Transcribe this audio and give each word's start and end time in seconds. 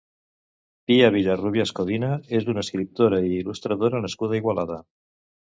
Pia 0.91 1.11
Vilarrubias 1.15 1.73
Codina 1.79 2.09
és 2.39 2.49
una 2.55 2.65
escriptora 2.67 3.21
i 3.27 3.31
il·lustradora 3.43 4.03
nascuda 4.09 4.39
a 4.39 4.41
Igualada. 4.43 4.81